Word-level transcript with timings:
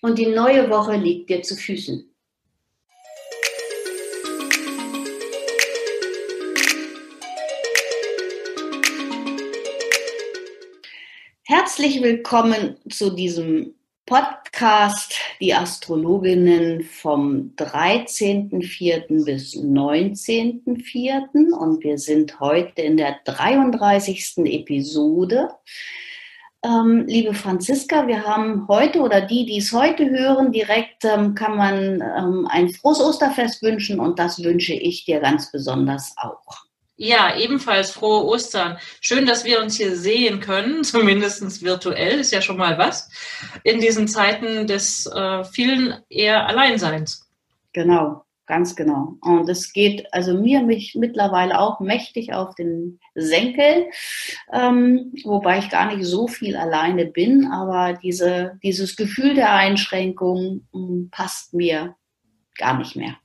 und 0.00 0.18
die 0.18 0.26
neue 0.26 0.70
Woche 0.70 0.96
liegt 0.96 1.30
dir 1.30 1.42
zu 1.42 1.56
Füßen. 1.56 2.06
Herzlich 11.42 12.02
willkommen 12.02 12.76
zu 12.88 13.10
diesem 13.10 13.74
Podcast 14.06 15.14
Die 15.40 15.52
Astrologinnen 15.54 16.82
vom 16.82 17.52
13.04. 17.56 19.24
bis 19.24 19.54
19.04. 19.54 21.52
Und 21.52 21.84
wir 21.84 21.98
sind 21.98 22.40
heute 22.40 22.82
in 22.82 22.96
der 22.96 23.18
33. 23.24 24.38
Episode. 24.46 25.50
Ähm, 26.62 27.06
liebe 27.06 27.32
Franziska, 27.32 28.06
wir 28.06 28.24
haben 28.26 28.68
heute 28.68 29.00
oder 29.00 29.22
die, 29.22 29.46
die 29.46 29.58
es 29.58 29.72
heute 29.72 30.10
hören, 30.10 30.52
direkt 30.52 31.04
ähm, 31.04 31.34
kann 31.34 31.56
man 31.56 32.02
ähm, 32.02 32.46
ein 32.50 32.68
frohes 32.68 33.00
Osterfest 33.00 33.62
wünschen 33.62 33.98
und 33.98 34.18
das 34.18 34.42
wünsche 34.44 34.74
ich 34.74 35.06
dir 35.06 35.20
ganz 35.20 35.50
besonders 35.50 36.12
auch. 36.18 36.66
Ja, 36.96 37.34
ebenfalls 37.34 37.92
frohe 37.92 38.26
Ostern. 38.26 38.76
Schön, 39.00 39.24
dass 39.24 39.46
wir 39.46 39.62
uns 39.62 39.78
hier 39.78 39.96
sehen 39.96 40.40
können, 40.40 40.84
zumindest 40.84 41.62
virtuell, 41.62 42.20
ist 42.20 42.30
ja 42.30 42.42
schon 42.42 42.58
mal 42.58 42.76
was, 42.76 43.08
in 43.64 43.80
diesen 43.80 44.06
Zeiten 44.06 44.66
des 44.66 45.06
äh, 45.06 45.44
vielen 45.44 45.94
eher 46.10 46.46
Alleinseins. 46.46 47.26
Genau. 47.72 48.22
Ganz 48.50 48.74
genau. 48.74 49.14
Und 49.20 49.48
es 49.48 49.72
geht 49.72 50.12
also 50.12 50.34
mir 50.34 50.64
mich 50.64 50.96
mittlerweile 50.98 51.60
auch 51.60 51.78
mächtig 51.78 52.32
auf 52.34 52.56
den 52.56 52.98
Senkel, 53.14 53.86
ähm, 54.52 55.12
wobei 55.22 55.60
ich 55.60 55.70
gar 55.70 55.94
nicht 55.94 56.04
so 56.04 56.26
viel 56.26 56.56
alleine 56.56 57.06
bin, 57.06 57.46
aber 57.46 57.92
diese, 57.92 58.58
dieses 58.64 58.96
Gefühl 58.96 59.34
der 59.34 59.52
Einschränkung 59.52 60.66
ähm, 60.74 61.10
passt 61.12 61.54
mir 61.54 61.94
gar 62.58 62.76
nicht 62.76 62.96
mehr. 62.96 63.18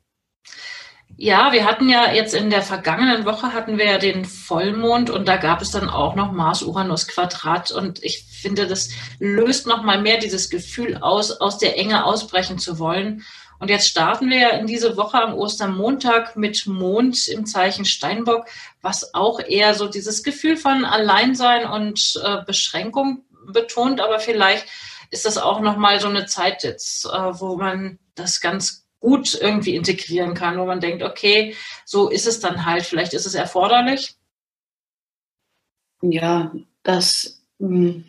Ja, 1.18 1.52
wir 1.54 1.66
hatten 1.66 1.90
ja 1.90 2.12
jetzt 2.12 2.36
in 2.36 2.52
der 2.52 2.62
vergangenen 2.62 3.26
Woche 3.26 3.54
hatten 3.54 3.80
wir 3.80 3.86
ja 3.86 3.98
den 3.98 4.26
Vollmond 4.26 5.10
und 5.10 5.28
da 5.28 5.38
gab 5.38 5.62
es 5.62 5.72
dann 5.72 5.90
auch 5.90 6.14
noch 6.14 6.34
Mars-Uranus-Quadrat 6.34 7.72
und 7.72 8.04
ich 8.04 8.26
finde, 8.30 8.68
das 8.68 8.90
löst 9.18 9.66
noch 9.66 9.82
mal 9.82 10.02
mehr 10.02 10.20
dieses 10.20 10.52
Gefühl 10.52 10.98
aus, 10.98 11.32
aus 11.32 11.58
der 11.58 11.80
Enge 11.80 12.06
ausbrechen 12.06 12.60
zu 12.60 12.78
wollen 12.78 13.24
und 13.60 13.70
jetzt 13.70 13.88
starten 13.88 14.30
wir 14.30 14.38
ja 14.38 14.50
in 14.50 14.68
diese 14.68 14.98
Woche 14.98 15.22
am 15.22 15.34
Ostermontag 15.34 16.36
mit 16.36 16.68
Mond 16.68 17.28
im 17.28 17.46
Zeichen 17.46 17.86
Steinbock, 17.86 18.48
was 18.82 19.14
auch 19.14 19.40
eher 19.40 19.74
so 19.74 19.88
dieses 19.88 20.24
Gefühl 20.24 20.58
von 20.58 20.86
Alleinsein 20.86 21.66
und 21.66 22.20
äh, 22.24 22.44
Beschränkung 22.46 23.24
betont, 23.48 24.02
aber 24.02 24.20
vielleicht 24.20 24.68
ist 25.12 25.26
das 25.26 25.38
auch 25.38 25.60
nochmal 25.62 26.00
so 26.00 26.08
eine 26.08 26.26
Zeit 26.26 26.64
jetzt, 26.64 27.06
äh, 27.06 27.10
wo 27.10 27.56
man 27.56 28.00
das 28.16 28.42
ganz 28.42 28.86
gut 29.00 29.36
irgendwie 29.40 29.76
integrieren 29.76 30.34
kann, 30.34 30.58
wo 30.58 30.66
man 30.66 30.80
denkt, 30.80 31.04
okay, 31.04 31.56
so 31.86 32.10
ist 32.10 32.28
es 32.28 32.40
dann 32.40 32.66
halt, 32.66 32.86
vielleicht 32.86 33.14
ist 33.14 33.26
es 33.26 33.36
erforderlich. 33.36 34.16
Ja, 36.02 36.52
das. 36.84 37.42
Mh 37.60 37.70
hm, 37.70 38.06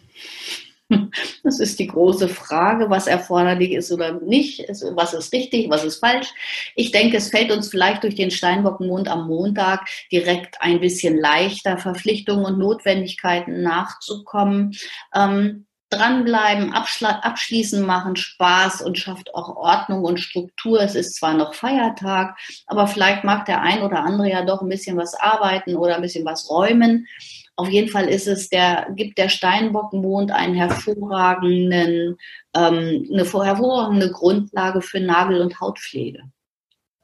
das 1.42 1.60
ist 1.60 1.78
die 1.78 1.88
große 1.88 2.28
Frage, 2.28 2.90
was 2.90 3.06
erforderlich 3.06 3.72
ist 3.72 3.90
oder 3.90 4.20
nicht, 4.20 4.64
was 4.94 5.14
ist 5.14 5.32
richtig, 5.32 5.68
was 5.70 5.84
ist 5.84 5.98
falsch. 5.98 6.28
Ich 6.74 6.92
denke, 6.92 7.16
es 7.16 7.30
fällt 7.30 7.50
uns 7.50 7.68
vielleicht 7.68 8.04
durch 8.04 8.14
den 8.14 8.30
Steinbockmond 8.30 9.08
am 9.08 9.26
Montag 9.26 9.88
direkt 10.12 10.60
ein 10.60 10.80
bisschen 10.80 11.18
leichter, 11.18 11.78
Verpflichtungen 11.78 12.44
und 12.44 12.58
Notwendigkeiten 12.58 13.62
nachzukommen. 13.62 14.76
Ähm, 15.14 15.66
dranbleiben, 15.90 16.72
abschließen 16.72 17.84
machen 17.84 18.16
Spaß 18.16 18.82
und 18.82 18.98
schafft 18.98 19.34
auch 19.34 19.56
Ordnung 19.56 20.02
und 20.04 20.18
Struktur. 20.18 20.80
Es 20.80 20.94
ist 20.94 21.14
zwar 21.14 21.34
noch 21.34 21.54
Feiertag, 21.54 22.36
aber 22.66 22.86
vielleicht 22.86 23.22
mag 23.24 23.44
der 23.44 23.62
ein 23.62 23.82
oder 23.82 24.00
andere 24.02 24.28
ja 24.28 24.44
doch 24.44 24.62
ein 24.62 24.68
bisschen 24.68 24.96
was 24.96 25.14
arbeiten 25.14 25.76
oder 25.76 25.96
ein 25.96 26.02
bisschen 26.02 26.24
was 26.24 26.50
räumen. 26.50 27.06
Auf 27.56 27.70
jeden 27.70 27.88
Fall 27.88 28.08
ist 28.08 28.26
es 28.26 28.50
der, 28.50 28.86
gibt 28.94 29.16
der 29.16 29.30
Steinbockmond 29.30 30.30
einen 30.30 30.54
hervorragenden, 30.54 32.18
ähm, 32.54 33.08
eine 33.10 33.24
hervorragende 33.24 34.10
Grundlage 34.10 34.82
für 34.82 35.00
Nagel- 35.00 35.40
und 35.40 35.58
Hautpflege. 35.58 36.22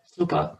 Super. 0.04 0.58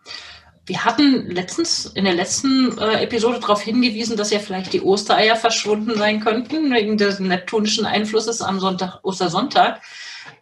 Wir 0.64 0.84
hatten 0.84 1.28
letztens 1.30 1.86
in 1.86 2.04
der 2.04 2.14
letzten 2.14 2.78
äh, 2.78 3.03
Episode 3.03 3.41
darauf 3.41 3.60
hingewiesen, 3.60 4.16
dass 4.16 4.30
ja 4.30 4.38
vielleicht 4.38 4.72
die 4.72 4.80
Ostereier 4.80 5.36
verschwunden 5.36 5.98
sein 5.98 6.20
könnten 6.20 6.72
wegen 6.72 6.97
des 6.97 7.20
neptunischen 7.20 7.84
Einflusses 7.84 8.41
am 8.41 8.60
Sonntag, 8.60 9.00
Ostersonntag. 9.03 9.82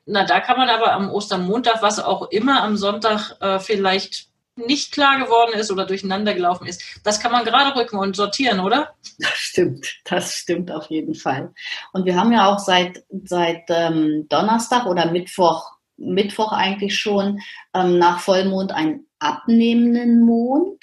Na, 0.06 0.24
da 0.24 0.40
kann 0.40 0.58
man 0.58 0.68
aber 0.68 0.92
am 0.92 1.10
Ostermontag, 1.10 1.82
was 1.82 1.98
auch 1.98 2.30
immer 2.30 2.62
am 2.62 2.76
Sonntag 2.76 3.36
äh, 3.40 3.58
vielleicht 3.58 4.29
nicht 4.56 4.92
klar 4.92 5.18
geworden 5.18 5.54
ist 5.54 5.70
oder 5.70 5.86
durcheinander 5.86 6.34
gelaufen 6.34 6.66
ist. 6.66 7.00
Das 7.04 7.20
kann 7.20 7.32
man 7.32 7.44
gerade 7.44 7.78
rücken 7.78 7.98
und 7.98 8.16
sortieren, 8.16 8.60
oder? 8.60 8.94
Das 9.18 9.34
stimmt, 9.34 10.00
das 10.04 10.34
stimmt 10.34 10.70
auf 10.70 10.86
jeden 10.90 11.14
Fall. 11.14 11.52
Und 11.92 12.04
wir 12.04 12.16
haben 12.16 12.32
ja 12.32 12.46
auch 12.46 12.58
seit, 12.58 13.04
seit 13.24 13.64
ähm, 13.68 14.26
Donnerstag 14.28 14.86
oder 14.86 15.10
Mittwoch, 15.10 15.72
Mittwoch 15.96 16.52
eigentlich 16.52 16.96
schon 16.98 17.40
ähm, 17.74 17.98
nach 17.98 18.20
Vollmond 18.20 18.72
einen 18.72 19.06
abnehmenden 19.18 20.22
Mond. 20.22 20.82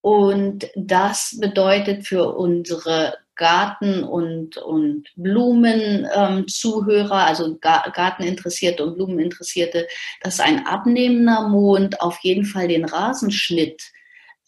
Und 0.00 0.66
das 0.74 1.38
bedeutet 1.40 2.06
für 2.06 2.34
unsere 2.36 3.14
Garten- 3.36 4.04
und, 4.04 4.56
und 4.58 5.04
Blumenzuhörer, 5.16 7.04
ähm, 7.04 7.28
also 7.28 7.58
Garteninteressierte 7.58 8.84
und 8.84 8.94
Blumeninteressierte, 8.94 9.86
dass 10.22 10.40
ein 10.40 10.66
abnehmender 10.66 11.48
Mond 11.48 12.00
auf 12.00 12.18
jeden 12.22 12.44
Fall 12.44 12.68
den 12.68 12.84
Rasenschnitt 12.84 13.82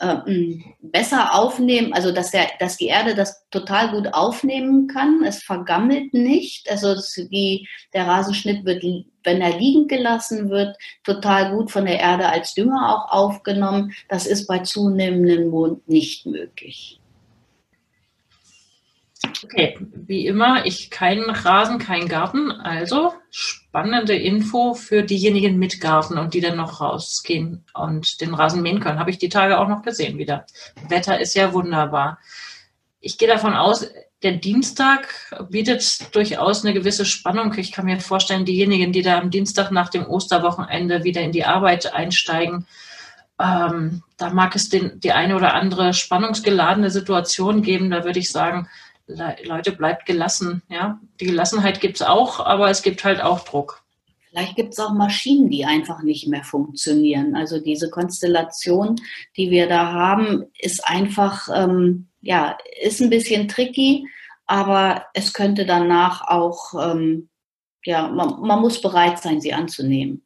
ähm, 0.01 0.63
besser 0.81 1.35
aufnehmen, 1.35 1.93
also 1.93 2.13
dass, 2.13 2.31
der, 2.31 2.49
dass 2.61 2.77
die 2.77 2.87
Erde 2.87 3.15
das 3.15 3.49
total 3.51 3.91
gut 3.91 4.13
aufnehmen 4.13 4.89
kann. 4.89 5.25
Es 5.25 5.43
vergammelt 5.43 6.13
nicht. 6.13 6.71
Also 6.71 6.95
die, 7.31 7.67
der 7.95 8.07
Rasenschnitt 8.07 8.65
wird, 8.65 8.85
wenn 9.25 9.41
er 9.41 9.59
liegend 9.59 9.89
gelassen 9.89 10.51
wird, 10.51 10.77
total 11.03 11.53
gut 11.53 11.71
von 11.71 11.87
der 11.87 11.99
Erde 11.99 12.29
als 12.29 12.55
Dünger 12.55 12.95
auch 12.95 13.11
aufgenommen. 13.11 13.95
Das 14.09 14.27
ist 14.27 14.47
bei 14.47 14.59
zunehmendem 14.59 15.49
Mond 15.49 15.89
nicht 15.89 16.27
möglich. 16.27 17.01
Okay, 19.45 19.79
wie 19.81 20.27
immer, 20.27 20.67
ich 20.67 20.91
keinen 20.91 21.31
Rasen, 21.31 21.79
keinen 21.79 22.09
Garten. 22.09 22.51
Also 22.51 23.15
spannende 23.31 24.15
Info 24.15 24.75
für 24.75 25.03
diejenigen 25.03 25.59
mit 25.59 25.81
Garten 25.81 26.19
und 26.19 26.35
die 26.35 26.41
dann 26.41 26.57
noch 26.57 26.81
rausgehen 26.81 27.65
und 27.75 28.21
den 28.21 28.35
Rasen 28.35 28.63
mähen 28.63 28.81
können. 28.81 28.99
Habe 28.99 29.11
ich 29.11 29.19
die 29.19 29.29
Tage 29.29 29.59
auch 29.59 29.69
noch 29.69 29.83
gesehen 29.83 30.19
wieder. 30.19 30.47
Wetter 30.89 31.21
ist 31.21 31.35
ja 31.35 31.53
wunderbar. 31.53 32.19
Ich 33.01 33.19
gehe 33.19 33.29
davon 33.29 33.55
aus, 33.55 33.87
der 34.23 34.33
Dienstag 34.33 35.09
bietet 35.51 36.15
durchaus 36.15 36.65
eine 36.65 36.75
gewisse 36.75 37.05
Spannung. 37.05 37.55
Ich 37.57 37.73
kann 37.73 37.85
mir 37.85 38.01
vorstellen, 38.01 38.45
diejenigen, 38.45 38.93
die 38.93 39.03
da 39.03 39.19
am 39.19 39.31
Dienstag 39.31 39.71
nach 39.71 39.91
dem 39.91 40.07
Osterwochenende 40.07 41.05
wieder 41.05 41.21
in 41.21 41.33
die 41.33 41.45
Arbeit 41.45 41.93
einsteigen, 41.93 42.67
ähm, 43.39 44.03
da 44.17 44.31
mag 44.31 44.57
es 44.57 44.71
den, 44.71 44.99
die 45.01 45.13
eine 45.13 45.37
oder 45.37 45.55
andere 45.55 45.93
spannungsgeladene 45.93 46.91
Situation 46.91 47.63
geben. 47.63 47.91
Da 47.91 48.05
würde 48.05 48.19
ich 48.19 48.33
sagen, 48.33 48.69
Leute, 49.07 49.73
bleibt 49.73 50.07
gelassen. 50.07 50.63
Ja? 50.69 51.01
Die 51.21 51.27
Gelassenheit 51.27 51.81
gibt 51.81 51.97
es 51.97 52.03
auch, 52.03 52.41
aber 52.41 52.71
es 52.71 52.83
gibt 52.83 53.05
halt 53.05 53.21
auch 53.21 53.41
Druck. 53.41 53.83
Vielleicht 54.31 54.57
gibt 54.57 54.75
es 54.75 54.81
auch 54.81 54.93
Maschinen, 54.93 55.49
die 55.49 55.65
einfach 55.65 56.03
nicht 56.03 56.29
mehr 56.29 56.45
funktionieren. 56.45 57.35
Also 57.35 57.59
diese 57.59 57.89
Konstellation, 57.89 58.97
die 59.37 59.51
wir 59.51 59.69
da 59.69 59.93
haben, 59.93 60.45
ist 60.59 60.87
einfach, 60.87 61.49
ähm, 61.55 62.09
ja, 62.21 62.59
ist 62.83 63.01
ein 63.01 63.09
bisschen 63.09 63.49
tricky, 63.49 64.07
aber 64.45 65.07
es 65.15 65.33
könnte 65.33 65.65
danach 65.65 66.29
auch, 66.29 66.75
ähm, 66.75 67.29
ja, 67.85 68.09
man, 68.09 68.41
man 68.41 68.61
muss 68.61 68.81
bereit 68.81 69.21
sein, 69.21 69.41
sie 69.41 69.55
anzunehmen. 69.55 70.23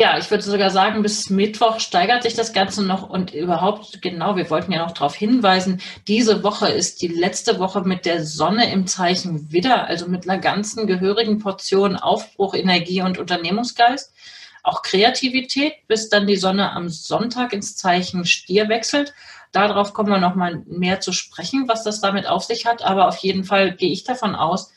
Ja, 0.00 0.16
ich 0.16 0.30
würde 0.30 0.44
sogar 0.44 0.70
sagen, 0.70 1.02
bis 1.02 1.28
Mittwoch 1.28 1.80
steigert 1.80 2.22
sich 2.22 2.34
das 2.34 2.52
Ganze 2.52 2.84
noch 2.84 3.10
und 3.10 3.34
überhaupt, 3.34 4.00
genau, 4.00 4.36
wir 4.36 4.48
wollten 4.48 4.70
ja 4.70 4.78
noch 4.84 4.92
darauf 4.92 5.16
hinweisen, 5.16 5.80
diese 6.06 6.44
Woche 6.44 6.68
ist 6.68 7.02
die 7.02 7.08
letzte 7.08 7.58
Woche 7.58 7.80
mit 7.80 8.06
der 8.06 8.24
Sonne 8.24 8.72
im 8.72 8.86
Zeichen 8.86 9.50
Widder, 9.50 9.88
also 9.88 10.06
mit 10.06 10.28
einer 10.28 10.40
ganzen 10.40 10.86
gehörigen 10.86 11.40
Portion 11.40 11.96
Aufbruch, 11.96 12.54
Energie 12.54 13.02
und 13.02 13.18
Unternehmungsgeist. 13.18 14.14
Auch 14.62 14.82
Kreativität, 14.82 15.72
bis 15.88 16.08
dann 16.08 16.28
die 16.28 16.36
Sonne 16.36 16.70
am 16.70 16.88
Sonntag 16.88 17.52
ins 17.52 17.74
Zeichen 17.74 18.24
Stier 18.24 18.68
wechselt. 18.68 19.14
Darauf 19.50 19.94
kommen 19.94 20.10
wir 20.10 20.20
nochmal 20.20 20.62
mehr 20.68 21.00
zu 21.00 21.10
sprechen, 21.10 21.64
was 21.66 21.82
das 21.82 22.00
damit 22.00 22.28
auf 22.28 22.44
sich 22.44 22.66
hat. 22.66 22.82
Aber 22.82 23.08
auf 23.08 23.16
jeden 23.16 23.42
Fall 23.42 23.74
gehe 23.74 23.90
ich 23.90 24.04
davon 24.04 24.36
aus, 24.36 24.70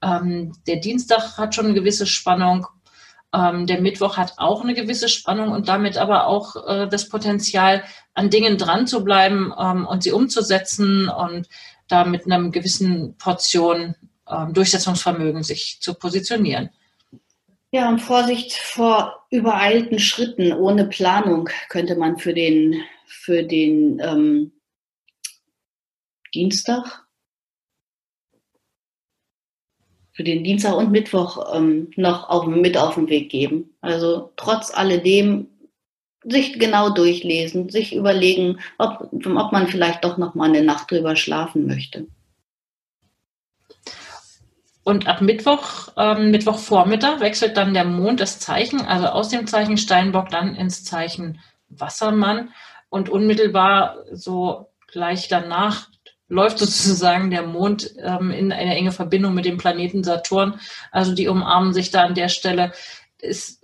ähm, 0.00 0.54
der 0.66 0.76
Dienstag 0.76 1.36
hat 1.36 1.54
schon 1.54 1.66
eine 1.66 1.74
gewisse 1.74 2.06
Spannung 2.06 2.66
ähm, 3.34 3.66
der 3.66 3.80
Mittwoch 3.80 4.16
hat 4.16 4.34
auch 4.36 4.62
eine 4.62 4.74
gewisse 4.74 5.08
Spannung 5.08 5.50
und 5.52 5.68
damit 5.68 5.96
aber 5.96 6.26
auch 6.26 6.66
äh, 6.66 6.88
das 6.88 7.08
Potenzial, 7.08 7.82
an 8.14 8.28
Dingen 8.28 8.58
dran 8.58 8.86
zu 8.86 9.04
bleiben 9.04 9.52
ähm, 9.58 9.86
und 9.86 10.02
sie 10.02 10.12
umzusetzen 10.12 11.08
und 11.08 11.48
da 11.88 12.04
mit 12.04 12.26
einer 12.26 12.50
gewissen 12.50 13.16
Portion 13.16 13.94
ähm, 14.28 14.52
Durchsetzungsvermögen 14.52 15.42
sich 15.42 15.78
zu 15.80 15.94
positionieren. 15.94 16.70
Ja, 17.70 17.88
und 17.88 18.00
Vorsicht 18.00 18.52
vor 18.52 19.24
übereilten 19.30 19.98
Schritten 19.98 20.52
ohne 20.52 20.84
Planung 20.84 21.48
könnte 21.70 21.96
man 21.96 22.18
für 22.18 22.34
den, 22.34 22.82
für 23.06 23.42
den 23.42 23.98
ähm, 24.00 24.52
Dienstag 26.34 27.06
für 30.12 30.24
den 30.24 30.44
Dienstag 30.44 30.76
und 30.76 30.90
Mittwoch 30.90 31.54
ähm, 31.54 31.90
noch 31.96 32.28
auf, 32.28 32.46
mit 32.46 32.76
auf 32.76 32.94
den 32.94 33.08
Weg 33.08 33.30
geben. 33.30 33.70
Also 33.80 34.32
trotz 34.36 34.72
alledem 34.72 35.48
sich 36.24 36.58
genau 36.58 36.90
durchlesen, 36.90 37.68
sich 37.68 37.94
überlegen, 37.94 38.60
ob, 38.78 39.08
ob 39.12 39.52
man 39.52 39.66
vielleicht 39.66 40.04
doch 40.04 40.18
noch 40.18 40.34
mal 40.34 40.48
eine 40.48 40.62
Nacht 40.62 40.90
drüber 40.90 41.16
schlafen 41.16 41.66
möchte. 41.66 42.06
Und 44.84 45.06
ab 45.06 45.20
Mittwoch, 45.20 45.88
ähm, 45.96 46.30
Mittwochvormittag 46.30 47.20
wechselt 47.20 47.56
dann 47.56 47.74
der 47.74 47.84
Mond 47.84 48.20
das 48.20 48.40
Zeichen, 48.40 48.80
also 48.80 49.06
aus 49.06 49.28
dem 49.28 49.46
Zeichen 49.46 49.78
Steinbock 49.78 50.28
dann 50.28 50.56
ins 50.56 50.84
Zeichen 50.84 51.38
Wassermann 51.68 52.50
und 52.88 53.08
unmittelbar 53.08 53.98
so 54.10 54.68
gleich 54.88 55.28
danach 55.28 55.88
läuft 56.32 56.58
sozusagen 56.58 57.30
der 57.30 57.42
Mond 57.42 57.94
ähm, 57.98 58.30
in 58.30 58.52
eine 58.52 58.74
enge 58.74 58.90
Verbindung 58.90 59.34
mit 59.34 59.44
dem 59.44 59.58
Planeten 59.58 60.02
Saturn. 60.02 60.58
Also 60.90 61.14
die 61.14 61.28
umarmen 61.28 61.74
sich 61.74 61.90
da 61.90 62.04
an 62.04 62.14
der 62.14 62.28
Stelle. 62.30 62.72
Ist, 63.18 63.62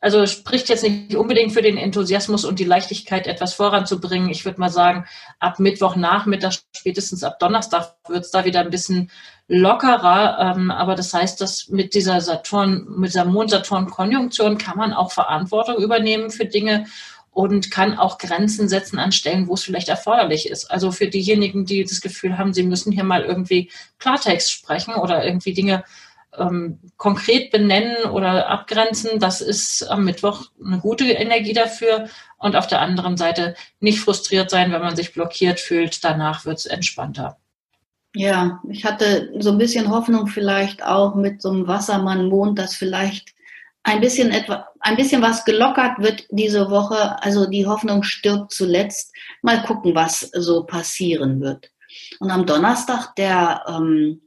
also 0.00 0.26
spricht 0.26 0.68
jetzt 0.68 0.82
nicht 0.82 1.14
unbedingt 1.14 1.52
für 1.52 1.62
den 1.62 1.78
Enthusiasmus 1.78 2.44
und 2.44 2.58
die 2.58 2.64
Leichtigkeit, 2.64 3.28
etwas 3.28 3.54
voranzubringen. 3.54 4.28
Ich 4.28 4.44
würde 4.44 4.60
mal 4.60 4.70
sagen, 4.70 5.06
ab 5.38 5.60
Mittwochnachmittag, 5.60 6.54
spätestens 6.76 7.22
ab 7.22 7.38
Donnerstag 7.38 7.94
wird 8.08 8.24
es 8.24 8.32
da 8.32 8.44
wieder 8.44 8.60
ein 8.60 8.70
bisschen 8.70 9.12
lockerer. 9.46 10.56
Ähm, 10.56 10.72
aber 10.72 10.96
das 10.96 11.14
heißt, 11.14 11.40
dass 11.40 11.68
mit 11.68 11.94
dieser 11.94 12.20
Saturn, 12.20 12.86
mit 12.88 13.10
dieser 13.10 13.24
Mond-Saturn-Konjunktion 13.24 14.58
kann 14.58 14.78
man 14.78 14.92
auch 14.92 15.12
Verantwortung 15.12 15.76
übernehmen 15.76 16.30
für 16.30 16.44
Dinge 16.44 16.86
und 17.34 17.72
kann 17.72 17.98
auch 17.98 18.18
Grenzen 18.18 18.68
setzen 18.68 18.98
an 18.98 19.10
Stellen, 19.10 19.48
wo 19.48 19.54
es 19.54 19.64
vielleicht 19.64 19.88
erforderlich 19.88 20.48
ist. 20.48 20.70
Also 20.70 20.92
für 20.92 21.08
diejenigen, 21.08 21.66
die 21.66 21.82
das 21.82 22.00
Gefühl 22.00 22.38
haben, 22.38 22.54
sie 22.54 22.62
müssen 22.62 22.92
hier 22.92 23.02
mal 23.02 23.22
irgendwie 23.22 23.70
Klartext 23.98 24.52
sprechen 24.52 24.94
oder 24.94 25.24
irgendwie 25.26 25.52
Dinge 25.52 25.82
ähm, 26.38 26.78
konkret 26.96 27.50
benennen 27.50 28.10
oder 28.10 28.48
abgrenzen, 28.48 29.18
das 29.18 29.40
ist 29.40 29.82
am 29.82 30.04
Mittwoch 30.04 30.46
eine 30.64 30.78
gute 30.78 31.04
Energie 31.04 31.52
dafür. 31.52 32.08
Und 32.38 32.54
auf 32.54 32.68
der 32.68 32.80
anderen 32.80 33.16
Seite 33.16 33.56
nicht 33.80 33.98
frustriert 34.00 34.50
sein, 34.50 34.70
wenn 34.70 34.82
man 34.82 34.96
sich 34.96 35.12
blockiert 35.12 35.58
fühlt. 35.58 36.04
Danach 36.04 36.44
wird 36.44 36.58
es 36.58 36.66
entspannter. 36.66 37.36
Ja, 38.14 38.60
ich 38.68 38.84
hatte 38.84 39.32
so 39.40 39.50
ein 39.50 39.58
bisschen 39.58 39.90
Hoffnung 39.90 40.28
vielleicht 40.28 40.84
auch 40.84 41.16
mit 41.16 41.42
so 41.42 41.50
einem 41.50 41.66
Wassermann-Mond, 41.66 42.60
dass 42.60 42.76
vielleicht 42.76 43.33
ein 43.84 44.00
bisschen 44.00 44.30
etwa, 44.30 44.66
ein 44.80 44.96
bisschen 44.96 45.22
was 45.22 45.44
gelockert 45.44 45.98
wird 45.98 46.26
diese 46.30 46.70
Woche. 46.70 47.22
Also 47.22 47.46
die 47.46 47.66
Hoffnung 47.66 48.02
stirbt 48.02 48.52
zuletzt. 48.52 49.14
Mal 49.42 49.62
gucken, 49.62 49.94
was 49.94 50.20
so 50.20 50.64
passieren 50.64 51.40
wird. 51.40 51.70
Und 52.18 52.30
am 52.30 52.46
Donnerstag, 52.46 53.14
der, 53.16 53.62
ähm, 53.68 54.22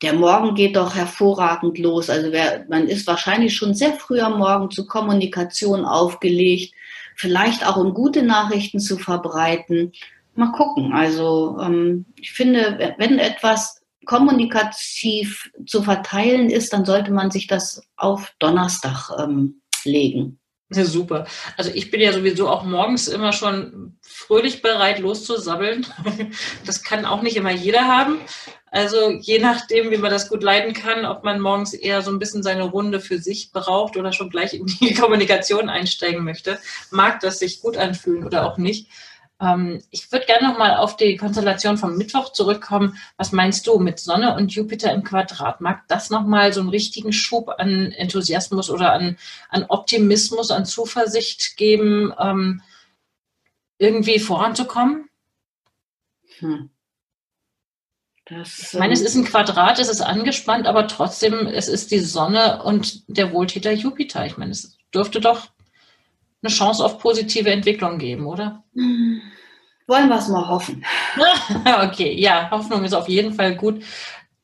der 0.00 0.14
Morgen 0.14 0.54
geht 0.54 0.76
doch 0.76 0.94
hervorragend 0.94 1.78
los. 1.78 2.10
Also 2.10 2.32
wer, 2.32 2.64
man 2.68 2.88
ist 2.88 3.06
wahrscheinlich 3.06 3.54
schon 3.54 3.74
sehr 3.74 3.92
früh 3.92 4.20
am 4.20 4.38
Morgen 4.38 4.70
zur 4.70 4.88
Kommunikation 4.88 5.84
aufgelegt, 5.84 6.74
vielleicht 7.14 7.66
auch 7.66 7.76
um 7.76 7.92
gute 7.92 8.22
Nachrichten 8.22 8.80
zu 8.80 8.96
verbreiten. 8.96 9.92
Mal 10.34 10.52
gucken. 10.52 10.94
Also 10.94 11.58
ähm, 11.60 12.06
ich 12.16 12.32
finde, 12.32 12.94
wenn 12.96 13.18
etwas 13.18 13.81
kommunikativ 14.04 15.50
zu 15.66 15.82
verteilen 15.82 16.50
ist, 16.50 16.72
dann 16.72 16.84
sollte 16.84 17.12
man 17.12 17.30
sich 17.30 17.46
das 17.46 17.82
auf 17.96 18.32
Donnerstag 18.38 19.10
ähm, 19.18 19.62
legen. 19.84 20.38
Ja, 20.74 20.84
super. 20.84 21.26
Also 21.56 21.70
ich 21.74 21.90
bin 21.90 22.00
ja 22.00 22.12
sowieso 22.12 22.48
auch 22.48 22.64
morgens 22.64 23.08
immer 23.08 23.32
schon 23.32 23.98
fröhlich 24.00 24.62
bereit, 24.62 25.00
loszusabbeln. 25.00 25.86
Das 26.66 26.82
kann 26.82 27.04
auch 27.04 27.22
nicht 27.22 27.36
immer 27.36 27.50
jeder 27.50 27.86
haben. 27.86 28.18
Also 28.70 29.10
je 29.10 29.38
nachdem, 29.38 29.90
wie 29.90 29.98
man 29.98 30.10
das 30.10 30.30
gut 30.30 30.42
leiden 30.42 30.72
kann, 30.72 31.04
ob 31.04 31.24
man 31.24 31.40
morgens 31.40 31.74
eher 31.74 32.00
so 32.00 32.10
ein 32.10 32.18
bisschen 32.18 32.42
seine 32.42 32.62
Runde 32.62 33.00
für 33.00 33.18
sich 33.18 33.52
braucht 33.52 33.98
oder 33.98 34.12
schon 34.12 34.30
gleich 34.30 34.54
in 34.54 34.64
die 34.64 34.94
Kommunikation 35.00 35.68
einsteigen 35.68 36.24
möchte, 36.24 36.58
mag 36.90 37.20
das 37.20 37.38
sich 37.38 37.60
gut 37.60 37.76
anfühlen 37.76 38.24
oder 38.24 38.46
auch 38.46 38.56
nicht. 38.56 38.88
Ähm, 39.42 39.82
ich 39.90 40.10
würde 40.12 40.26
gerne 40.26 40.48
nochmal 40.48 40.76
auf 40.76 40.96
die 40.96 41.16
Konstellation 41.16 41.76
vom 41.76 41.96
Mittwoch 41.96 42.32
zurückkommen. 42.32 42.96
Was 43.16 43.32
meinst 43.32 43.66
du 43.66 43.78
mit 43.78 43.98
Sonne 43.98 44.36
und 44.36 44.54
Jupiter 44.54 44.92
im 44.92 45.02
Quadrat? 45.02 45.60
Mag 45.60 45.88
das 45.88 46.10
nochmal 46.10 46.52
so 46.52 46.60
einen 46.60 46.68
richtigen 46.68 47.12
Schub 47.12 47.48
an 47.58 47.90
Enthusiasmus 47.92 48.70
oder 48.70 48.92
an, 48.92 49.18
an 49.48 49.64
Optimismus, 49.68 50.52
an 50.52 50.64
Zuversicht 50.64 51.56
geben, 51.56 52.14
ähm, 52.18 52.62
irgendwie 53.78 54.20
voranzukommen? 54.20 55.08
Hm. 56.38 56.70
Das, 58.26 58.72
ich 58.72 58.78
meine, 58.78 58.94
es 58.94 59.00
ist 59.00 59.16
ein 59.16 59.24
Quadrat, 59.24 59.80
es 59.80 59.88
ist 59.88 60.00
angespannt, 60.00 60.68
aber 60.68 60.86
trotzdem, 60.86 61.48
es 61.48 61.66
ist 61.66 61.90
die 61.90 61.98
Sonne 61.98 62.62
und 62.62 63.02
der 63.08 63.32
Wohltäter 63.32 63.72
Jupiter. 63.72 64.24
Ich 64.24 64.36
meine, 64.36 64.52
es 64.52 64.78
dürfte 64.94 65.20
doch 65.20 65.48
eine 66.42 66.52
Chance 66.52 66.84
auf 66.84 66.98
positive 66.98 67.50
Entwicklung 67.50 67.98
geben, 67.98 68.26
oder? 68.26 68.64
Wollen 69.86 70.08
wir 70.08 70.18
es 70.18 70.28
mal 70.28 70.48
hoffen. 70.48 70.84
okay, 71.84 72.12
ja, 72.18 72.50
Hoffnung 72.50 72.84
ist 72.84 72.94
auf 72.94 73.08
jeden 73.08 73.34
Fall 73.34 73.54
gut. 73.56 73.82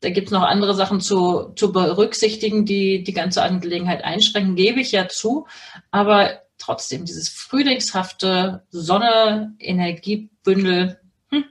Da 0.01 0.11
gibt 0.11 0.29
es 0.29 0.33
noch 0.33 0.43
andere 0.43 0.75
Sachen 0.75 1.01
zu, 1.01 1.53
zu 1.57 1.73
berücksichtigen, 1.73 2.65
die 2.65 3.03
die 3.03 3.13
ganze 3.13 3.43
Angelegenheit 3.43 4.05
einschränken, 4.05 4.55
gebe 4.55 4.81
ich 4.81 4.93
ja 4.93 5.09
zu. 5.09 5.49
Aber 5.91 6.43
trotzdem, 6.59 7.05
dieses 7.05 7.29
frühlingshafte 7.29 8.65
Sonne-Energiebündel, 8.71 11.01
hm, 11.31 11.45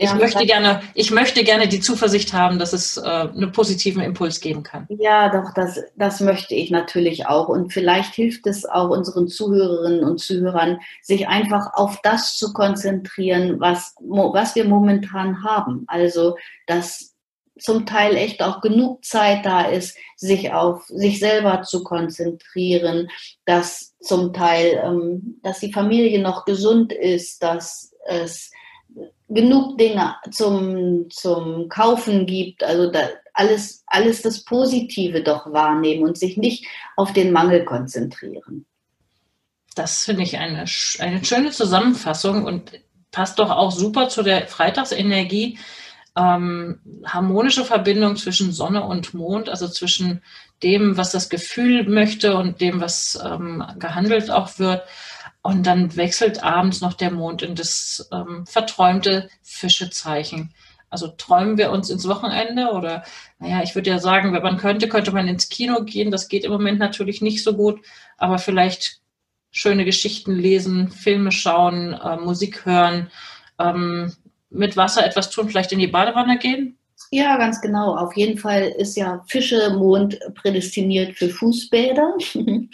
ich 0.00 0.08
ja, 0.08 0.14
möchte 0.14 0.46
gerne, 0.46 0.80
ich 0.94 1.10
möchte 1.10 1.44
gerne 1.44 1.68
die 1.68 1.80
Zuversicht 1.80 2.32
haben, 2.32 2.58
dass 2.58 2.72
es 2.72 2.96
äh, 2.96 3.02
einen 3.02 3.52
positiven 3.52 4.02
Impuls 4.02 4.40
geben 4.40 4.62
kann. 4.62 4.86
Ja, 4.88 5.28
doch, 5.28 5.52
das, 5.52 5.78
das 5.94 6.20
möchte 6.20 6.54
ich 6.54 6.70
natürlich 6.70 7.26
auch. 7.26 7.48
Und 7.48 7.70
vielleicht 7.70 8.14
hilft 8.14 8.46
es 8.46 8.64
auch 8.64 8.88
unseren 8.88 9.28
Zuhörerinnen 9.28 10.02
und 10.02 10.18
Zuhörern, 10.18 10.78
sich 11.02 11.28
einfach 11.28 11.74
auf 11.74 12.00
das 12.02 12.38
zu 12.38 12.54
konzentrieren, 12.54 13.60
was, 13.60 13.94
was 14.00 14.54
wir 14.54 14.64
momentan 14.64 15.44
haben. 15.44 15.84
Also, 15.86 16.36
dass 16.66 17.14
zum 17.58 17.84
Teil 17.84 18.16
echt 18.16 18.42
auch 18.42 18.62
genug 18.62 19.04
Zeit 19.04 19.44
da 19.44 19.64
ist, 19.64 19.98
sich 20.16 20.50
auf 20.50 20.86
sich 20.86 21.18
selber 21.18 21.60
zu 21.60 21.84
konzentrieren, 21.84 23.08
dass 23.44 23.94
zum 24.00 24.32
Teil, 24.32 24.80
ähm, 24.82 25.40
dass 25.42 25.60
die 25.60 25.74
Familie 25.74 26.22
noch 26.22 26.46
gesund 26.46 26.90
ist, 26.90 27.42
dass 27.42 27.92
es 28.06 28.50
genug 29.30 29.78
Dinge 29.78 30.16
zum, 30.30 31.08
zum 31.10 31.68
Kaufen 31.68 32.26
gibt, 32.26 32.62
also 32.62 32.90
da 32.90 33.08
alles, 33.32 33.84
alles 33.86 34.22
das 34.22 34.44
Positive 34.44 35.22
doch 35.22 35.52
wahrnehmen 35.52 36.04
und 36.04 36.18
sich 36.18 36.36
nicht 36.36 36.66
auf 36.96 37.12
den 37.12 37.32
Mangel 37.32 37.64
konzentrieren. 37.64 38.66
Das 39.74 40.04
finde 40.04 40.24
ich 40.24 40.36
eine, 40.36 40.64
eine 40.98 41.24
schöne 41.24 41.50
Zusammenfassung 41.50 42.44
und 42.44 42.72
passt 43.12 43.38
doch 43.38 43.50
auch 43.50 43.70
super 43.70 44.08
zu 44.08 44.22
der 44.22 44.48
Freitagsenergie. 44.48 45.58
Ähm, 46.16 46.80
harmonische 47.06 47.64
Verbindung 47.64 48.16
zwischen 48.16 48.52
Sonne 48.52 48.84
und 48.84 49.14
Mond, 49.14 49.48
also 49.48 49.68
zwischen 49.68 50.22
dem, 50.62 50.96
was 50.96 51.12
das 51.12 51.30
Gefühl 51.30 51.88
möchte 51.88 52.36
und 52.36 52.60
dem, 52.60 52.80
was 52.80 53.18
ähm, 53.24 53.64
gehandelt 53.78 54.30
auch 54.30 54.58
wird. 54.58 54.82
Und 55.42 55.66
dann 55.66 55.96
wechselt 55.96 56.42
abends 56.42 56.80
noch 56.80 56.94
der 56.94 57.10
Mond 57.10 57.42
in 57.42 57.54
das 57.54 58.08
ähm, 58.12 58.44
verträumte 58.46 59.30
Fischezeichen. 59.42 60.52
Also 60.90 61.08
träumen 61.08 61.56
wir 61.56 61.70
uns 61.70 61.88
ins 61.88 62.06
Wochenende 62.08 62.72
oder, 62.72 63.04
naja, 63.38 63.62
ich 63.62 63.74
würde 63.74 63.90
ja 63.90 63.98
sagen, 64.00 64.32
wenn 64.32 64.42
man 64.42 64.58
könnte, 64.58 64.88
könnte 64.88 65.12
man 65.12 65.28
ins 65.28 65.48
Kino 65.48 65.84
gehen. 65.84 66.10
Das 66.10 66.28
geht 66.28 66.44
im 66.44 66.52
Moment 66.52 66.78
natürlich 66.78 67.22
nicht 67.22 67.44
so 67.44 67.54
gut, 67.54 67.80
aber 68.18 68.38
vielleicht 68.38 69.00
schöne 69.52 69.84
Geschichten 69.84 70.34
lesen, 70.34 70.90
Filme 70.90 71.32
schauen, 71.32 71.94
äh, 71.94 72.16
Musik 72.16 72.66
hören, 72.66 73.10
ähm, 73.58 74.12
mit 74.50 74.76
Wasser 74.76 75.06
etwas 75.06 75.30
tun, 75.30 75.48
vielleicht 75.48 75.72
in 75.72 75.78
die 75.78 75.86
Badewanne 75.86 76.38
gehen. 76.38 76.76
Ja, 77.12 77.36
ganz 77.38 77.60
genau. 77.60 77.96
Auf 77.96 78.16
jeden 78.16 78.38
Fall 78.38 78.68
ist 78.78 78.96
ja 78.96 79.24
Fischemond 79.26 80.18
prädestiniert 80.34 81.16
für 81.16 81.28
Fußbäder. 81.28 82.14
ähm, 82.34 82.68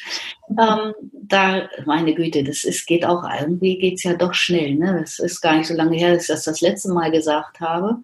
da, 1.12 1.68
meine 1.86 2.14
Güte, 2.14 2.44
das 2.44 2.64
ist, 2.64 2.86
geht 2.86 3.04
auch, 3.04 3.24
irgendwie 3.40 3.78
geht 3.78 3.94
es 3.94 4.02
ja 4.02 4.14
doch 4.14 4.34
schnell. 4.34 4.74
Ne? 4.74 4.98
Das 5.00 5.18
ist 5.18 5.40
gar 5.40 5.56
nicht 5.56 5.68
so 5.68 5.74
lange 5.74 5.96
her, 5.96 6.12
dass 6.12 6.24
ich 6.24 6.28
das 6.28 6.44
das 6.44 6.60
letzte 6.60 6.92
Mal 6.92 7.10
gesagt 7.10 7.60
habe. 7.60 8.02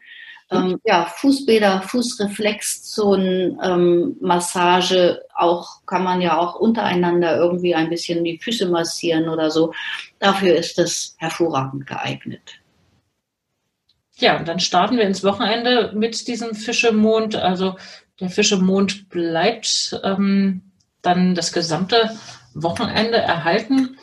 Ähm, 0.50 0.80
ja, 0.84 1.06
Fußbäder, 1.06 1.82
Fußreflexzonen, 1.82 3.58
ähm, 3.62 4.16
Massage, 4.20 5.22
auch 5.34 5.84
kann 5.86 6.04
man 6.04 6.20
ja 6.20 6.38
auch 6.38 6.56
untereinander 6.56 7.36
irgendwie 7.36 7.74
ein 7.74 7.88
bisschen 7.88 8.22
die 8.24 8.38
Füße 8.38 8.68
massieren 8.68 9.28
oder 9.28 9.50
so. 9.50 9.72
Dafür 10.18 10.56
ist 10.56 10.78
das 10.78 11.14
hervorragend 11.18 11.86
geeignet. 11.86 12.61
Ja, 14.16 14.38
und 14.38 14.46
dann 14.46 14.60
starten 14.60 14.96
wir 14.96 15.04
ins 15.04 15.24
Wochenende 15.24 15.92
mit 15.94 16.28
diesem 16.28 16.54
Fischemond. 16.54 17.36
Also 17.36 17.76
der 18.20 18.30
Fischemond 18.30 19.08
bleibt 19.08 19.98
ähm, 20.04 20.72
dann 21.00 21.34
das 21.34 21.52
gesamte 21.52 22.10
Wochenende 22.54 23.18
erhalten. 23.18 23.98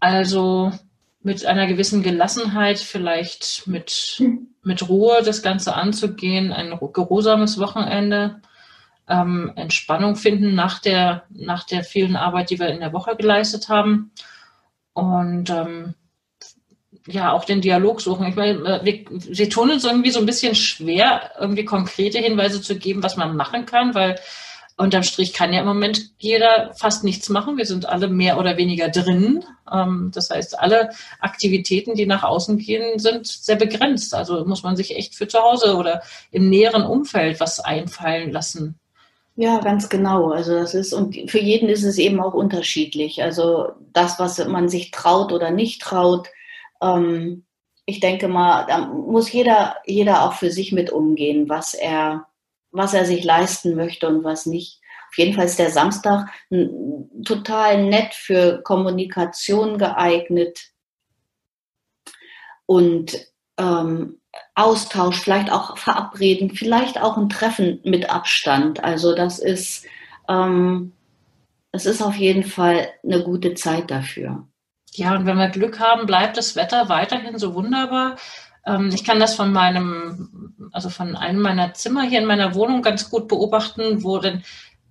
Also 0.00 0.72
mit 1.22 1.44
einer 1.44 1.66
gewissen 1.66 2.02
Gelassenheit, 2.02 2.78
vielleicht 2.78 3.66
mit, 3.66 4.22
mit 4.62 4.88
Ruhe 4.88 5.22
das 5.22 5.42
Ganze 5.42 5.74
anzugehen, 5.74 6.52
ein 6.52 6.78
geruhsames 6.92 7.58
Wochenende, 7.58 8.40
ähm, 9.08 9.52
Entspannung 9.56 10.16
finden 10.16 10.54
nach 10.54 10.78
der, 10.78 11.24
nach 11.28 11.64
der 11.64 11.84
vielen 11.84 12.16
Arbeit, 12.16 12.50
die 12.50 12.58
wir 12.58 12.68
in 12.68 12.80
der 12.80 12.92
Woche 12.92 13.16
geleistet 13.16 13.68
haben. 13.68 14.12
Und 14.92 15.50
ähm, 15.50 15.94
ja 17.06 17.32
auch 17.32 17.44
den 17.44 17.60
Dialog 17.60 18.00
suchen. 18.00 18.26
Ich 18.26 18.36
meine, 18.36 18.80
äh, 18.80 18.84
wir, 18.84 19.04
wir 19.10 19.50
tun 19.50 19.70
uns 19.70 19.84
irgendwie 19.84 20.10
so 20.10 20.20
ein 20.20 20.26
bisschen 20.26 20.54
schwer, 20.54 21.30
irgendwie 21.38 21.64
konkrete 21.64 22.18
Hinweise 22.18 22.60
zu 22.60 22.76
geben, 22.76 23.02
was 23.02 23.16
man 23.16 23.36
machen 23.36 23.66
kann, 23.66 23.94
weil 23.94 24.16
unterm 24.76 25.02
Strich 25.02 25.32
kann 25.32 25.52
ja 25.52 25.60
im 25.60 25.66
Moment 25.66 26.10
jeder 26.18 26.72
fast 26.74 27.04
nichts 27.04 27.28
machen. 27.28 27.58
Wir 27.58 27.66
sind 27.66 27.86
alle 27.86 28.08
mehr 28.08 28.38
oder 28.38 28.56
weniger 28.56 28.88
drin. 28.88 29.44
Ähm, 29.70 30.10
das 30.14 30.30
heißt, 30.30 30.58
alle 30.58 30.90
Aktivitäten, 31.20 31.94
die 31.94 32.06
nach 32.06 32.22
außen 32.22 32.58
gehen, 32.58 32.98
sind 32.98 33.26
sehr 33.26 33.56
begrenzt. 33.56 34.14
Also 34.14 34.44
muss 34.46 34.62
man 34.62 34.76
sich 34.76 34.96
echt 34.96 35.14
für 35.14 35.28
zu 35.28 35.38
Hause 35.38 35.76
oder 35.76 36.02
im 36.30 36.48
näheren 36.48 36.82
Umfeld 36.82 37.40
was 37.40 37.60
einfallen 37.60 38.32
lassen. 38.32 38.78
Ja, 39.36 39.60
ganz 39.60 39.88
genau. 39.88 40.30
Also 40.30 40.54
das 40.54 40.74
ist, 40.74 40.92
und 40.92 41.30
für 41.30 41.40
jeden 41.40 41.68
ist 41.68 41.84
es 41.84 41.98
eben 41.98 42.20
auch 42.20 42.34
unterschiedlich. 42.34 43.22
Also 43.22 43.68
das, 43.92 44.18
was 44.18 44.44
man 44.46 44.68
sich 44.68 44.90
traut 44.90 45.32
oder 45.32 45.50
nicht 45.50 45.80
traut, 45.82 46.28
ähm, 46.82 47.44
ich 47.86 48.00
denke 48.00 48.28
mal, 48.28 48.66
da 48.66 48.86
muss 48.86 49.32
jeder, 49.32 49.76
jeder 49.84 50.22
auch 50.22 50.34
für 50.34 50.50
sich 50.50 50.72
mit 50.72 50.90
umgehen, 50.90 51.48
was 51.48 51.74
er, 51.74 52.26
was 52.70 52.94
er 52.94 53.04
sich 53.04 53.24
leisten 53.24 53.74
möchte 53.74 54.06
und 54.08 54.22
was 54.22 54.46
nicht. 54.46 54.80
Auf 55.08 55.18
jeden 55.18 55.34
Fall 55.34 55.46
ist 55.46 55.58
der 55.58 55.70
Samstag 55.70 56.28
total 57.24 57.84
nett 57.84 58.14
für 58.14 58.62
Kommunikation 58.62 59.76
geeignet 59.76 60.70
und 62.66 63.18
ähm, 63.58 64.20
Austausch, 64.54 65.18
vielleicht 65.18 65.50
auch 65.50 65.76
verabreden, 65.76 66.50
vielleicht 66.50 67.00
auch 67.00 67.16
ein 67.16 67.28
Treffen 67.28 67.80
mit 67.84 68.08
Abstand. 68.08 68.84
Also 68.84 69.14
das 69.16 69.40
ist, 69.40 69.86
ähm, 70.28 70.92
das 71.72 71.86
ist 71.86 72.02
auf 72.02 72.14
jeden 72.14 72.44
Fall 72.44 72.88
eine 73.02 73.24
gute 73.24 73.54
Zeit 73.54 73.90
dafür. 73.90 74.46
Ja, 74.92 75.14
und 75.14 75.26
wenn 75.26 75.38
wir 75.38 75.48
Glück 75.48 75.78
haben, 75.78 76.06
bleibt 76.06 76.36
das 76.36 76.56
Wetter 76.56 76.88
weiterhin 76.88 77.38
so 77.38 77.54
wunderbar. 77.54 78.16
Ähm, 78.66 78.90
ich 78.92 79.04
kann 79.04 79.20
das 79.20 79.34
von 79.34 79.52
meinem, 79.52 80.54
also 80.72 80.90
von 80.90 81.16
einem 81.16 81.40
meiner 81.40 81.74
Zimmer 81.74 82.02
hier 82.02 82.20
in 82.20 82.26
meiner 82.26 82.54
Wohnung 82.54 82.82
ganz 82.82 83.10
gut 83.10 83.28
beobachten, 83.28 84.02
wo, 84.02 84.18
denn, 84.18 84.42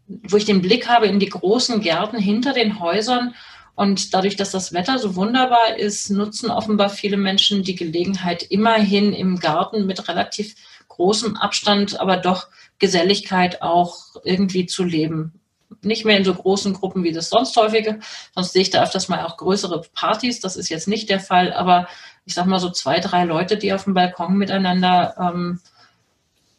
wo 0.08 0.38
ich 0.38 0.46
den 0.46 0.62
Blick 0.62 0.88
habe 0.88 1.08
in 1.08 1.20
die 1.20 1.30
großen 1.30 1.82
Gärten 1.82 2.18
hinter 2.18 2.54
den 2.54 2.80
Häusern. 2.80 3.36
Und 3.76 4.14
dadurch, 4.14 4.36
dass 4.36 4.52
das 4.52 4.74
Wetter 4.74 5.00
so 5.00 5.16
wunderbar 5.16 5.78
ist, 5.78 6.10
nutzen 6.10 6.50
offenbar 6.50 6.90
viele 6.90 7.18
Menschen 7.18 7.64
die 7.64 7.76
Gelegenheit, 7.76 8.44
immerhin 8.44 9.14
im 9.14 9.40
Garten 9.40 9.86
mit 9.86 10.08
relativ 10.08 10.56
großem 10.90 11.38
Abstand, 11.38 12.00
aber 12.00 12.18
doch 12.18 12.48
Geselligkeit 12.78 13.62
auch 13.62 14.16
irgendwie 14.24 14.66
zu 14.66 14.84
leben 14.84 15.40
nicht 15.82 16.06
mehr 16.06 16.18
in 16.18 16.26
so 16.26 16.34
großen 16.34 16.74
Gruppen, 16.74 17.04
wie 17.04 17.12
das 17.12 17.30
sonst 17.30 17.56
häufige. 17.56 18.00
Sonst 18.34 18.54
sehe 18.54 18.62
ich 18.62 18.70
da 18.70 18.84
öfters 18.84 19.10
mal 19.10 19.26
auch 19.26 19.38
größere 19.38 19.82
Partys. 19.94 20.40
Das 20.40 20.56
ist 20.56 20.70
jetzt 20.70 20.88
nicht 20.88 21.10
der 21.10 21.20
Fall, 21.20 21.54
aber 21.54 21.88
ich 22.26 22.34
sag 22.34 22.46
mal 22.46 22.60
so 22.60 22.70
zwei, 22.70 23.00
drei 23.00 23.24
Leute, 23.26 23.58
die 23.58 23.74
auf 23.74 23.86
dem 23.86 23.94
Balkon 23.94 24.38
miteinander 24.38 25.16
ähm, 25.20 25.60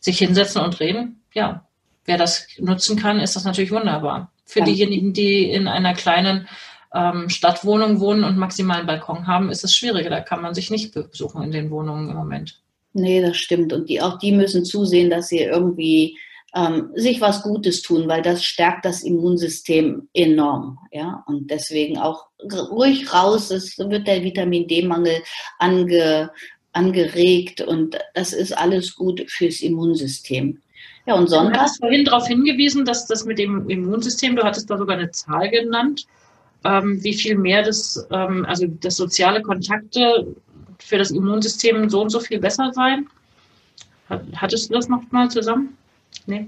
sich 0.01 0.19
hinsetzen 0.19 0.63
und 0.63 0.81
reden. 0.81 1.23
Ja, 1.33 1.67
wer 2.05 2.19
das 2.19 2.47
nutzen 2.59 2.99
kann, 2.99 3.21
ist 3.21 3.37
das 3.37 3.45
natürlich 3.45 3.71
wunderbar. 3.71 4.33
Für 4.45 4.61
ja. 4.61 4.65
diejenigen, 4.65 5.13
die 5.13 5.51
in 5.51 5.69
einer 5.69 5.95
kleinen 5.95 6.49
ähm, 6.93 7.29
Stadtwohnung 7.29 8.01
wohnen 8.01 8.25
und 8.25 8.37
maximalen 8.37 8.87
Balkon 8.87 9.27
haben, 9.27 9.51
ist 9.51 9.63
es 9.63 9.77
schwieriger. 9.77 10.11
Da 10.11 10.21
kann 10.21 10.43
man 10.43 10.55
sich 10.55 10.71
nicht 10.71 10.93
besuchen 10.93 11.43
in 11.43 11.53
den 11.53 11.71
Wohnungen 11.71 12.11
im 12.11 12.17
Moment. 12.17 12.61
Nee, 12.93 13.23
das 13.23 13.37
stimmt. 13.37 13.73
Und 13.73 13.89
die, 13.89 14.03
auch 14.03 14.19
die 14.19 14.33
müssen 14.33 14.65
zusehen, 14.65 15.11
dass 15.11 15.29
sie 15.29 15.39
irgendwie 15.39 16.19
ähm, 16.55 16.91
sich 16.95 17.21
was 17.21 17.43
Gutes 17.43 17.83
tun, 17.83 18.09
weil 18.09 18.23
das 18.23 18.45
stärkt 18.45 18.85
das 18.85 19.03
Immunsystem 19.03 20.09
enorm. 20.15 20.79
Ja? 20.93 21.23
Und 21.27 21.51
deswegen 21.51 21.99
auch 21.99 22.27
ruhig 22.43 23.13
raus, 23.13 23.51
es 23.51 23.79
wird 23.79 24.07
der 24.07 24.23
Vitamin 24.23 24.67
D-Mangel 24.67 25.23
ange, 25.59 26.31
angeregt 26.73 27.61
und 27.61 27.99
das 28.15 28.33
ist 28.33 28.57
alles 28.57 28.95
gut 28.95 29.23
fürs 29.29 29.61
Immunsystem. 29.61 30.61
Ja, 31.07 31.15
und 31.15 31.29
Sonntag. 31.29 31.55
Du 31.55 31.61
hast 31.61 31.79
vorhin 31.79 32.05
darauf 32.05 32.27
hingewiesen, 32.27 32.85
dass 32.85 33.07
das 33.07 33.25
mit 33.25 33.39
dem 33.39 33.69
Immunsystem, 33.69 34.37
du 34.37 34.43
hattest 34.43 34.71
da 34.71 34.77
sogar 34.79 34.97
eine 34.97 35.11
Zahl 35.11 35.49
genannt, 35.51 36.07
ähm, 36.65 37.03
wie 37.03 37.15
viel 37.15 37.37
mehr 37.37 37.63
das, 37.63 38.07
ähm, 38.11 38.45
also 38.47 38.67
das 38.67 38.97
soziale 38.97 39.43
Kontakte 39.43 40.35
für 40.79 40.99
das 40.99 41.11
Immunsystem 41.11 41.89
so 41.89 42.03
und 42.03 42.11
so 42.11 42.21
viel 42.21 42.39
besser 42.39 42.71
sein. 42.73 43.09
Hattest 44.35 44.71
du 44.71 44.75
das 44.75 44.89
noch 44.89 45.03
mal 45.11 45.31
zusammen? 45.31 45.77
Nee. 46.27 46.47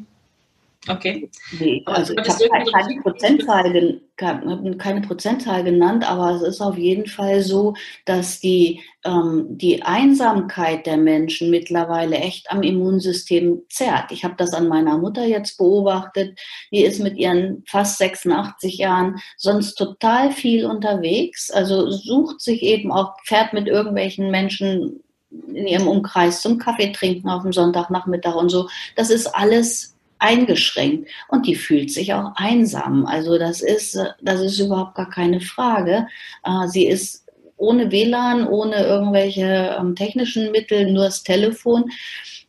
Okay. 0.88 1.30
Nee, 1.60 1.80
also 1.86 2.12
ich 2.12 2.28
habe 2.28 2.70
keine 2.72 3.00
Prozentzahl, 3.02 4.00
keine 4.16 5.00
Prozentzahl 5.02 5.62
genannt, 5.62 6.08
aber 6.10 6.32
es 6.32 6.42
ist 6.42 6.60
auf 6.60 6.76
jeden 6.76 7.06
Fall 7.06 7.40
so, 7.42 7.74
dass 8.04 8.40
die, 8.40 8.80
ähm, 9.04 9.46
die 9.48 9.84
Einsamkeit 9.84 10.86
der 10.86 10.96
Menschen 10.96 11.50
mittlerweile 11.50 12.16
echt 12.16 12.50
am 12.50 12.64
Immunsystem 12.64 13.62
zerrt. 13.68 14.10
Ich 14.10 14.24
habe 14.24 14.34
das 14.36 14.54
an 14.54 14.66
meiner 14.66 14.98
Mutter 14.98 15.24
jetzt 15.24 15.56
beobachtet. 15.56 16.36
Die 16.72 16.82
ist 16.82 16.98
mit 16.98 17.16
ihren 17.16 17.62
fast 17.68 17.98
86 17.98 18.78
Jahren 18.78 19.20
sonst 19.36 19.74
total 19.74 20.32
viel 20.32 20.66
unterwegs, 20.66 21.48
also 21.52 21.92
sucht 21.92 22.40
sich 22.40 22.60
eben 22.62 22.90
auch, 22.90 23.14
fährt 23.24 23.52
mit 23.52 23.68
irgendwelchen 23.68 24.32
Menschen 24.32 25.00
in 25.48 25.66
ihrem 25.66 25.88
Umkreis 25.88 26.42
zum 26.42 26.58
Kaffee 26.58 26.92
trinken 26.92 27.28
auf 27.28 27.42
dem 27.42 27.52
Sonntagnachmittag 27.52 28.34
und 28.34 28.48
so. 28.48 28.68
Das 28.96 29.10
ist 29.10 29.26
alles 29.28 29.96
eingeschränkt 30.18 31.10
und 31.28 31.46
die 31.46 31.56
fühlt 31.56 31.90
sich 31.90 32.14
auch 32.14 32.32
einsam. 32.36 33.06
Also 33.06 33.38
das 33.38 33.60
ist, 33.60 33.98
das 34.22 34.40
ist 34.40 34.58
überhaupt 34.60 34.94
gar 34.94 35.10
keine 35.10 35.40
Frage. 35.40 36.06
Äh, 36.44 36.68
sie 36.68 36.86
ist 36.86 37.26
ohne 37.56 37.90
WLAN, 37.90 38.46
ohne 38.46 38.84
irgendwelche 38.84 39.76
ähm, 39.78 39.94
technischen 39.94 40.50
Mittel, 40.52 40.90
nur 40.92 41.04
das 41.04 41.22
Telefon. 41.22 41.90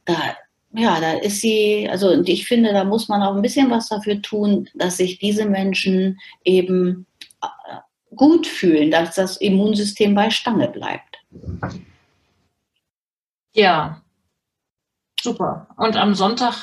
Da, 0.06 0.16
ja, 0.74 1.00
da 1.00 1.14
ist 1.14 1.42
sie, 1.42 1.88
also 1.90 2.10
und 2.10 2.30
ich 2.30 2.48
finde, 2.48 2.74
da 2.74 2.84
muss 2.84 3.10
man 3.10 3.22
auch 3.22 3.36
ein 3.36 3.42
bisschen 3.42 3.70
was 3.70 3.90
dafür 3.90 4.22
tun, 4.22 4.70
dass 4.76 4.98
sich 4.98 5.20
diese 5.20 5.46
Menschen 5.46 6.20
eben 6.44 7.06
äh, 7.42 7.48
gut 8.16 8.48
fühlen, 8.48 8.92
dass 8.92 9.16
das 9.16 9.38
Immunsystem 9.38 10.16
bei 10.16 10.30
Stange 10.30 10.68
bleibt. 10.68 11.18
Ja, 13.54 14.02
super. 15.22 15.68
Und 15.78 15.96
am 15.96 16.16
Sonntag 16.16 16.56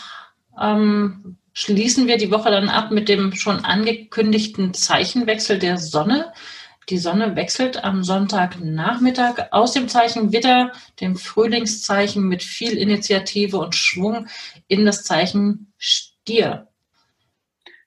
ähm, 0.60 1.38
schließen 1.52 2.06
wir 2.06 2.16
die 2.18 2.30
Woche 2.30 2.50
dann 2.50 2.68
ab 2.68 2.90
mit 2.90 3.08
dem 3.08 3.32
schon 3.34 3.64
angekündigten 3.64 4.74
Zeichenwechsel 4.74 5.58
der 5.58 5.78
Sonne. 5.78 6.32
Die 6.88 6.98
Sonne 6.98 7.36
wechselt 7.36 7.84
am 7.84 8.02
Sonntagnachmittag 8.02 9.52
aus 9.52 9.72
dem 9.72 9.88
Zeichen 9.88 10.32
Widder, 10.32 10.72
dem 11.00 11.14
Frühlingszeichen 11.16 12.26
mit 12.26 12.42
viel 12.42 12.76
Initiative 12.76 13.58
und 13.58 13.76
Schwung, 13.76 14.26
in 14.66 14.84
das 14.84 15.04
Zeichen 15.04 15.72
Stier. 15.78 16.69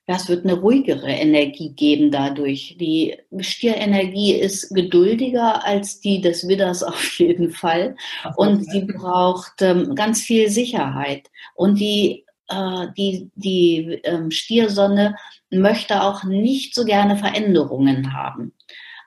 Ja, 0.06 0.16
es 0.16 0.28
wird 0.28 0.44
eine 0.44 0.54
ruhigere 0.54 1.08
Energie 1.08 1.70
geben 1.70 2.10
dadurch. 2.10 2.76
Die 2.78 3.16
Stierenergie 3.40 4.34
ist 4.34 4.74
geduldiger 4.74 5.64
als 5.64 6.00
die 6.00 6.20
des 6.20 6.46
Widders 6.46 6.82
auf 6.82 7.18
jeden 7.18 7.50
Fall. 7.50 7.96
Und 8.36 8.70
sie 8.70 8.82
braucht 8.82 9.62
ähm, 9.62 9.94
ganz 9.94 10.20
viel 10.20 10.50
Sicherheit. 10.50 11.30
Und 11.54 11.80
die, 11.80 12.26
äh, 12.48 12.86
die, 12.98 13.30
die 13.34 14.00
ähm, 14.04 14.30
Stiersonne 14.30 15.16
möchte 15.50 16.02
auch 16.02 16.24
nicht 16.24 16.74
so 16.74 16.84
gerne 16.84 17.16
Veränderungen 17.16 18.12
haben. 18.12 18.52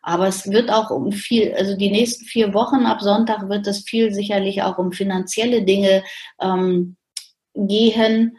Aber 0.02 0.28
es 0.28 0.50
wird 0.50 0.72
auch 0.72 0.90
um 0.90 1.12
viel, 1.12 1.54
also 1.54 1.76
die 1.78 1.92
nächsten 1.92 2.26
vier 2.26 2.54
Wochen 2.54 2.86
ab 2.86 3.02
Sonntag 3.02 3.50
wird 3.50 3.68
es 3.68 3.84
viel 3.84 4.14
sicherlich 4.14 4.64
auch 4.64 4.78
um 4.78 4.94
finanzielle 4.94 5.64
Dinge 5.64 6.04
ähm, 6.40 6.96
gehen 7.54 8.38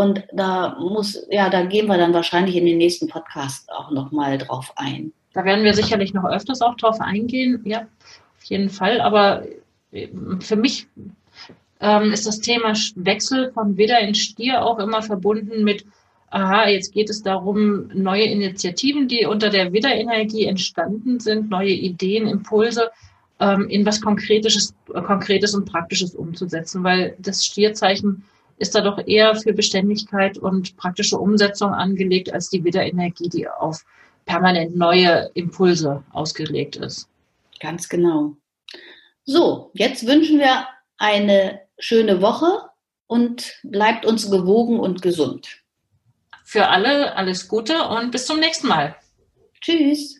und 0.00 0.24
da 0.32 0.78
muss, 0.80 1.26
ja, 1.28 1.50
da 1.50 1.62
gehen 1.62 1.86
wir 1.86 1.98
dann 1.98 2.14
wahrscheinlich 2.14 2.56
in 2.56 2.64
den 2.64 2.78
nächsten 2.78 3.06
Podcast 3.06 3.70
auch 3.70 3.90
nochmal 3.90 4.38
drauf 4.38 4.72
ein. 4.76 5.12
Da 5.34 5.44
werden 5.44 5.62
wir 5.62 5.74
sicherlich 5.74 6.14
noch 6.14 6.24
öfters 6.24 6.62
auch 6.62 6.74
drauf 6.76 7.02
eingehen, 7.02 7.60
ja, 7.66 7.80
auf 7.80 8.44
jeden 8.44 8.70
Fall. 8.70 9.02
Aber 9.02 9.44
äh, 9.92 10.08
für 10.40 10.56
mich 10.56 10.86
ähm, 11.80 12.12
ist 12.12 12.26
das 12.26 12.40
Thema 12.40 12.72
Wechsel 12.94 13.52
von 13.52 13.76
Widder 13.76 14.00
in 14.00 14.14
Stier 14.14 14.64
auch 14.64 14.78
immer 14.78 15.02
verbunden 15.02 15.64
mit, 15.64 15.84
aha, 16.30 16.70
jetzt 16.70 16.94
geht 16.94 17.10
es 17.10 17.22
darum, 17.22 17.90
neue 17.92 18.24
Initiativen, 18.24 19.06
die 19.06 19.26
unter 19.26 19.50
der 19.50 19.70
Widderenergie 19.74 20.46
entstanden 20.46 21.20
sind, 21.20 21.50
neue 21.50 21.72
Ideen, 21.72 22.26
Impulse 22.26 22.90
ähm, 23.38 23.68
in 23.68 23.84
was 23.84 24.00
Konkretes, 24.00 24.74
Konkretes 24.86 25.54
und 25.54 25.66
Praktisches 25.66 26.14
umzusetzen, 26.14 26.82
weil 26.84 27.16
das 27.18 27.44
Stierzeichen 27.44 28.24
ist 28.60 28.74
da 28.74 28.82
doch 28.82 28.98
eher 29.06 29.34
für 29.34 29.54
Beständigkeit 29.54 30.36
und 30.36 30.76
praktische 30.76 31.18
Umsetzung 31.18 31.72
angelegt 31.72 32.32
als 32.32 32.50
die 32.50 32.62
Widderenergie, 32.62 33.30
die 33.30 33.48
auf 33.48 33.84
permanent 34.26 34.76
neue 34.76 35.30
Impulse 35.32 36.04
ausgelegt 36.12 36.76
ist. 36.76 37.08
Ganz 37.58 37.88
genau. 37.88 38.36
So, 39.24 39.70
jetzt 39.72 40.06
wünschen 40.06 40.38
wir 40.38 40.66
eine 40.98 41.62
schöne 41.78 42.20
Woche 42.20 42.68
und 43.06 43.54
bleibt 43.62 44.04
uns 44.04 44.30
gewogen 44.30 44.78
und 44.78 45.00
gesund. 45.00 45.62
Für 46.44 46.68
alle 46.68 47.16
alles 47.16 47.48
Gute 47.48 47.88
und 47.88 48.10
bis 48.10 48.26
zum 48.26 48.40
nächsten 48.40 48.68
Mal. 48.68 48.94
Tschüss. 49.62 50.19